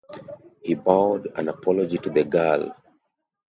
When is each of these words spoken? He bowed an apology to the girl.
He 0.63 0.73
bowed 0.73 1.27
an 1.35 1.47
apology 1.49 1.99
to 1.99 2.09
the 2.09 2.23
girl. 2.23 2.75